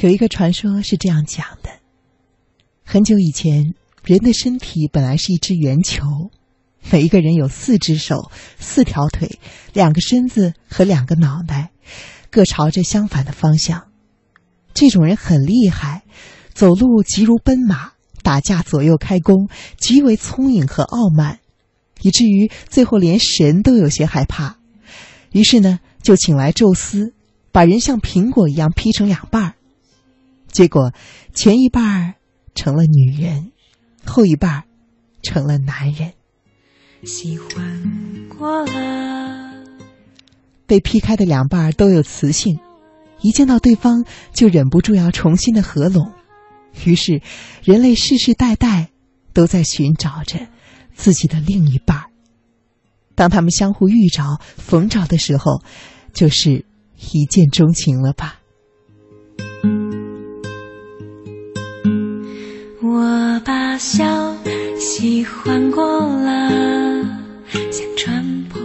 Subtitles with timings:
[0.00, 1.68] 有一个传说是这样讲的：
[2.84, 6.30] 很久以前，人的身体本来是一只圆球，
[6.90, 9.38] 每一个人有四只手、四条腿、
[9.74, 11.70] 两个身子和两个脑袋，
[12.30, 13.88] 各朝着相反的方向。
[14.72, 16.04] 这种人很厉害，
[16.54, 17.92] 走路急如奔马，
[18.22, 21.40] 打架左右开弓，极为聪颖和傲慢，
[22.00, 24.56] 以至于最后连神都有些害怕。
[25.32, 27.12] 于是呢，就请来宙斯，
[27.52, 29.54] 把人像苹果一样劈成两半儿。
[30.50, 30.92] 结果，
[31.32, 32.14] 前一半儿
[32.54, 33.52] 成了女人，
[34.04, 34.64] 后一半儿
[35.22, 36.12] 成了男人。
[37.04, 37.82] 喜欢
[38.28, 39.64] 过了，
[40.66, 42.58] 被劈开的两半儿都有雌性，
[43.20, 46.12] 一见到对方就忍不住要重新的合拢。
[46.84, 47.22] 于是，
[47.62, 48.90] 人类世世代代
[49.32, 50.48] 都在寻找着
[50.94, 52.04] 自己的另一半儿。
[53.14, 55.62] 当他们相互遇着、逢着的时候，
[56.12, 56.64] 就是
[57.12, 58.39] 一见钟情了吧？
[63.92, 64.36] 笑
[64.78, 66.48] 喜欢过了，
[67.72, 68.62] 想穿破。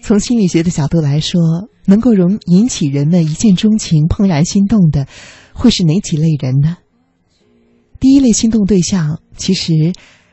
[0.00, 5.06] 从心理学的角度来说，能够容引起人们一见钟情、怦然心动的，
[5.52, 6.78] 会是哪几类人呢？
[8.00, 9.74] 第一类心动对象，其实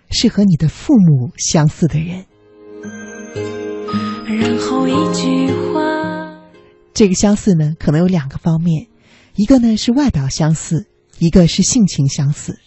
[0.10, 2.24] 是和你的父母相似的人。
[4.26, 6.40] 然后一句话，
[6.94, 8.88] 这个相似呢，可能有两个方面，
[9.36, 10.88] 一个呢是外表相似，
[11.20, 12.58] 一个是性情相似。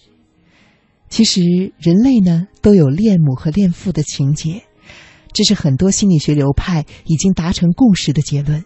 [1.10, 1.42] 其实
[1.78, 4.62] 人类呢都有恋母和恋父的情节，
[5.32, 8.64] 这是很多心理学流派已经达成共识的结论。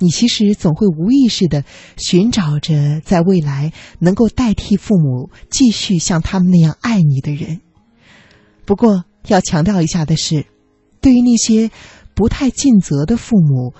[0.00, 1.64] 你其实总会无意识的
[1.96, 7.60] 寻找着在未来能够代替父母继续像他们那样爱你的人。
[8.66, 10.46] 不过要强调一下的是，
[11.00, 11.70] 对于那些
[12.14, 13.72] 不太尽责的父母，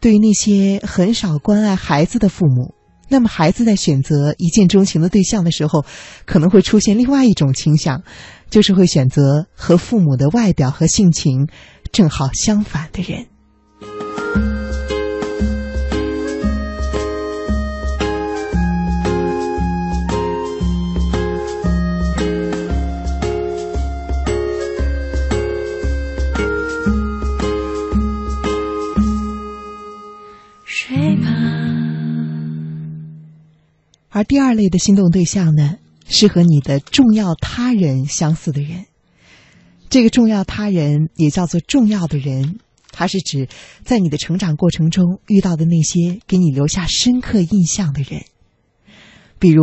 [0.00, 2.75] 对于那些很少关爱孩子的父母。
[3.08, 5.84] 那么，孩子在选择一见钟情的对象的时候，
[6.24, 8.02] 可能会出现另外一种倾向，
[8.50, 11.48] 就是会选择和父母的外表和性情
[11.92, 13.26] 正好相反的人。
[34.16, 35.76] 而第二类的心动对象呢，
[36.08, 38.86] 是和你的重要他人相似的人。
[39.90, 42.58] 这个重要他人也叫做重要的人，
[42.92, 43.46] 它是指
[43.84, 48.24] 在你的成长过程中遇到的那些给你留下深刻印象的人，
[49.38, 49.62] 比如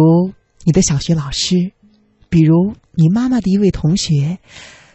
[0.65, 1.71] 你的小学老师，
[2.29, 4.37] 比如你妈妈的一位同学，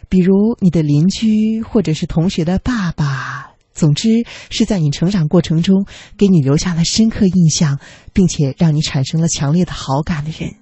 [0.07, 3.48] 比如你的邻居或者是同学的爸爸。
[3.79, 5.85] 总之，是在你成长过程中
[6.17, 7.79] 给你留下了深刻印象，
[8.11, 10.55] 并且让你产生了强烈的好感的人，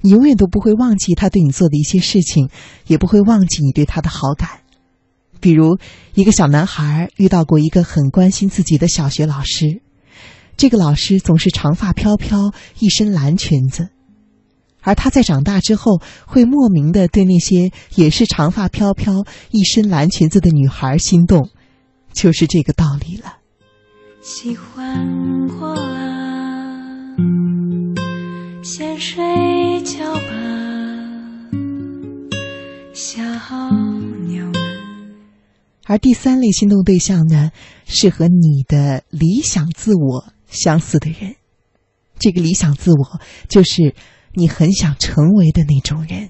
[0.00, 2.50] 你永远都不会忘记他对你做的一些事情，
[2.88, 4.48] 也不会忘记你对他的好感。
[5.38, 5.78] 比如，
[6.14, 9.80] 一个小男孩遇到过一个很关心自己的小学老师，
[10.56, 13.88] 这个老师总是长发飘飘，一身蓝裙子，
[14.82, 21.48] 而他在长大之后会莫名的对那些也是长发飘飘、一身蓝裙子的女孩心动。
[22.12, 23.38] 就是这个道理了。
[24.20, 27.16] 喜欢过了，
[28.62, 30.20] 先睡觉吧，
[32.92, 33.22] 小
[34.26, 34.54] 鸟们。
[35.86, 37.50] 而第三类心动对象呢，
[37.86, 41.34] 是和你的理想自我相似的人。
[42.18, 43.94] 这个理想自我，就是
[44.34, 46.28] 你很想成为的那种人。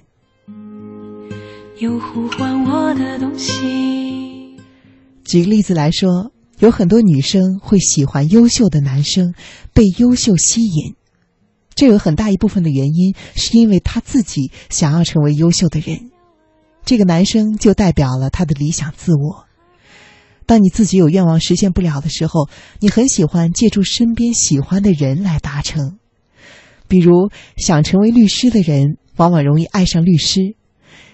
[1.77, 4.20] 有呼唤我的东西。
[5.31, 9.33] 举个例子来说，有很多女生会喜欢优秀的男生，
[9.71, 10.95] 被优秀吸引。
[11.73, 16.11] 这有很大一部分的原因，是因为他自己想要成为优秀的人。
[16.83, 19.45] 这个男生就代表了他的理想自我。
[20.45, 22.49] 当你自己有愿望实现不了的时候，
[22.81, 25.97] 你很喜欢借助身边喜欢的人来达成。
[26.89, 30.57] 比如，想成为律师的人，往往容易爱上律师；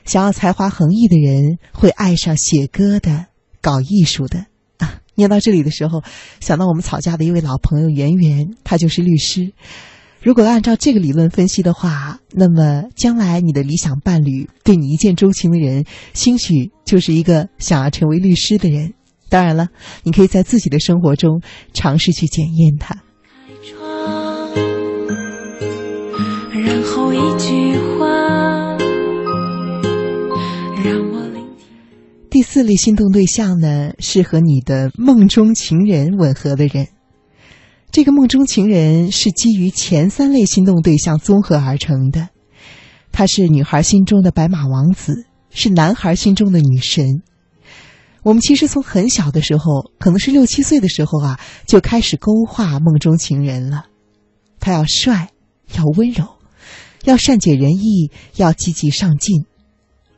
[0.05, 3.27] 想要才华横溢的人，会爱上写歌的。
[3.67, 4.45] 搞艺术的
[4.77, 6.01] 啊，念到这里的时候，
[6.39, 9.51] 想到我们草家的一位老朋友圆圆，他就是律师。
[10.21, 15.83] 如果按照这个理论分析的话，那么将来你的理想伴侣对你一见钟情的人，
[16.13, 18.93] 兴许就是一个想要成为律师的人。
[19.27, 19.67] 当然了，
[20.03, 21.41] 你可以在自己的生活中
[21.73, 22.95] 尝试去检验他。
[26.53, 27.96] 然后一句话
[32.29, 36.87] 第四类心动对象呢，是和你的梦中情人吻合的人。
[37.89, 42.29] 这个梦中情人是基于前三类心动对象综合而成的，
[43.13, 47.21] 他是女孩心中的白马王子，是男孩心中的女神。
[48.23, 53.85] 我们其实从很小的时候，可能是六七岁的时候啊，就开始勾画梦中情人了。
[54.59, 55.29] 他要帅，
[55.77, 56.25] 要温柔，
[57.05, 59.45] 要善解人意，要积极上进。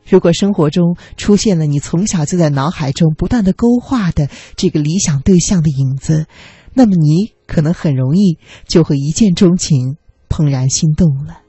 [0.10, 6.26] 如果生活中出现了你从小就在脑海中不断的勾画的这个理想对象的影子，
[6.74, 9.98] 那么你可能很容易就会一见钟情，
[10.28, 11.42] 怦然心动了。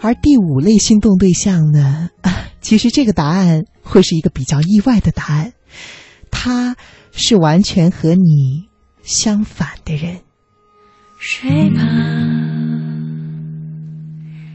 [0.00, 2.10] 而第五类心动对象呢？
[2.60, 5.52] 其实这个答案会是一个比较意外的答案，
[6.30, 6.76] 他
[7.12, 8.68] 是完全和你
[9.02, 10.20] 相反的人。
[11.26, 11.80] 睡吧，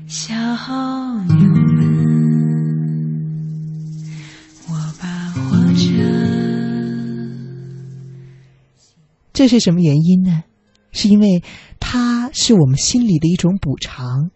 [0.07, 1.35] 小牛
[1.73, 1.81] 们，
[4.67, 5.89] 我把火车。
[9.33, 10.43] 这是什么原因呢？
[10.91, 11.41] 是因为
[11.79, 14.29] 它是我们心里的一种补偿。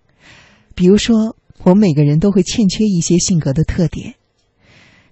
[0.74, 4.16] 比如说，我们每个人都会欠缺一些性格的特点，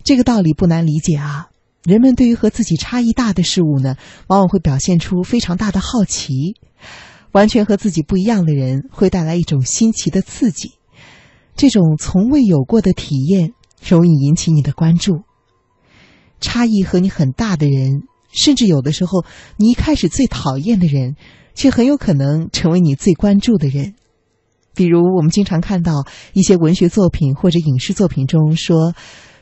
[0.03, 1.50] 这个道理不难理解啊。
[1.83, 3.95] 人们对于和自己差异大的事物呢，
[4.25, 6.56] 往往会表现出非常大的好奇。
[7.31, 10.74] 完全和自己不一样的人会带来一种新奇的刺激，
[11.56, 15.22] 这种从未有过的体验容易引起你的关注。
[16.39, 18.01] 差异和你很大的人，
[18.33, 19.24] 甚至有的时候
[19.57, 21.16] 你一开始最讨厌的人，
[21.56, 23.95] 却很有可能成为你最关注的人。
[24.74, 28.94] 比如，我们经常看到一些文学作品或者影视作品中说，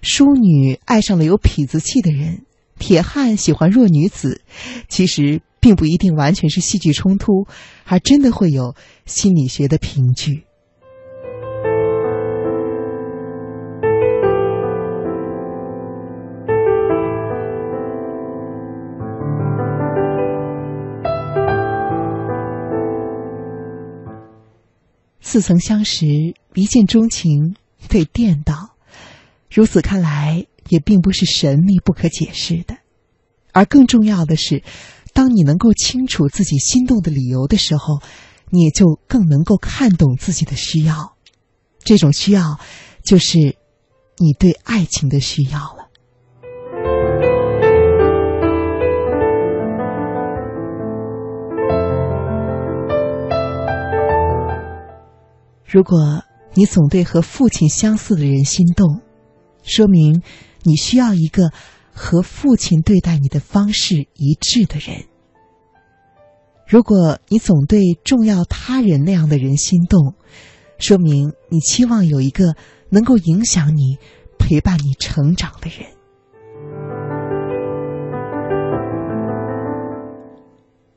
[0.02, 2.46] 淑女爱上了有痞子气的人，
[2.78, 4.42] 铁汉喜欢弱女子。
[4.88, 5.42] 其实。
[5.60, 7.48] 并不一定完全是戏剧冲突，
[7.86, 8.76] 而真的会有
[9.06, 10.46] 心理学的凭据。
[25.22, 26.08] 似曾相识，
[26.56, 27.56] 一见钟情，
[27.88, 28.76] 被电到，
[29.52, 32.78] 如此看来，也并不是神秘不可解释的。
[33.52, 34.64] 而更重要的是。
[35.14, 38.00] 当你能够清楚自己心动的理由的时候，
[38.50, 41.16] 你也就更能够看懂自己的需要。
[41.80, 42.60] 这种需要，
[43.04, 43.38] 就是
[44.18, 45.90] 你对爱情的需要了。
[55.66, 56.24] 如果
[56.54, 59.02] 你总对和父亲相似的人心动，
[59.64, 60.22] 说明
[60.64, 61.52] 你需要一个。
[62.02, 65.04] 和父亲对待你的方式一致的人，
[66.66, 70.16] 如果你总对重要他人那样的人心动，
[70.78, 72.56] 说明你期望有一个
[72.90, 73.98] 能够影响你、
[74.40, 75.90] 陪伴你成长的人。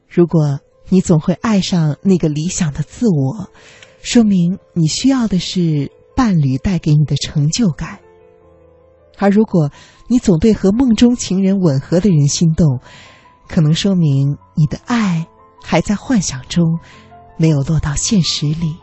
[0.07, 3.51] 如果你总会爱上那个理想的自我，
[4.03, 7.99] 说明你需要的是伴侣带给你的成就感。
[9.19, 9.71] 而如果
[10.13, 12.81] 你总对和梦中情人吻合的人心动，
[13.49, 15.27] 可能说明你的爱
[15.65, 16.81] 还在幻想中，
[17.39, 18.77] 没有落到现实里。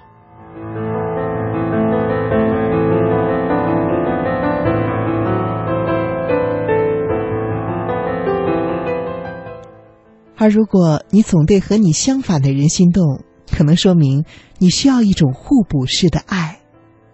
[10.36, 13.22] 而如果你总对和你相反的人心动，
[13.56, 14.26] 可能说明
[14.58, 16.59] 你需要一种互补式的爱。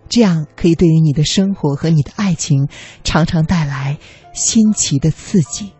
[0.07, 2.67] 这样可以对于你的生活和你的爱情，
[3.03, 3.97] 常常带来
[4.33, 5.71] 新奇的刺激。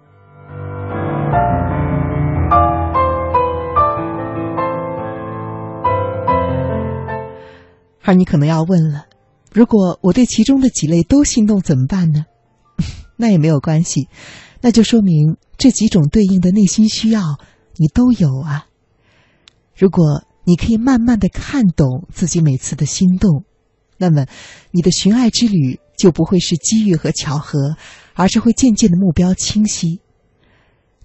[8.03, 9.05] 而你可能要问了：
[9.51, 12.25] 如果我对其中的几类都心动怎么办呢？
[13.17, 14.09] 那也没有关系，
[14.61, 17.21] 那就说明这几种对应的内心需要
[17.77, 18.67] 你都有啊。
[19.75, 23.43] 如果你可以慢慢的看懂自己每次的心动。
[23.97, 24.25] 那么，
[24.71, 27.77] 你的寻爱之旅就不会是机遇和巧合，
[28.13, 30.01] 而是会渐渐的目标清晰。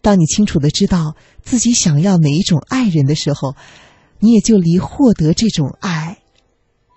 [0.02, 3.54] 当你清楚的知道自己想要哪一种爱人的时候，
[4.18, 6.18] 你也就离获得这种爱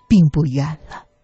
[0.08, 1.03] 并不远了。